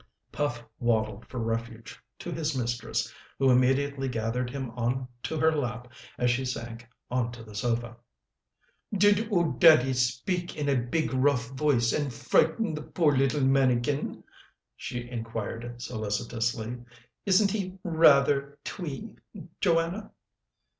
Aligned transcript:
Puff 0.31 0.63
waddled 0.79 1.27
for 1.27 1.37
refuge 1.37 1.99
to 2.17 2.31
his 2.31 2.57
mistress, 2.57 3.13
who 3.37 3.51
immediately 3.51 4.09
gathered 4.09 4.49
him 4.49 4.71
on 4.71 5.07
to 5.21 5.37
her 5.37 5.51
lap 5.51 5.89
as 6.17 6.31
she 6.31 6.43
sank 6.43 6.87
on 7.11 7.31
to 7.33 7.43
the 7.43 7.53
sofa. 7.53 7.95
"Did 8.91 9.31
'oo 9.31 9.55
daddy 9.59 9.93
speak 9.93 10.55
in 10.55 10.67
a 10.67 10.75
big 10.75 11.13
rough 11.13 11.49
voice, 11.49 11.93
and 11.93 12.11
frighten 12.11 12.73
the 12.73 12.81
poor 12.81 13.15
little 13.15 13.41
manikin?" 13.41 14.23
she 14.75 15.07
inquired 15.07 15.79
solicitously. 15.79 16.77
"Isn't 17.27 17.51
he 17.51 17.77
rather 17.83 18.57
twee, 18.63 19.17
Joanna?" 19.59 20.09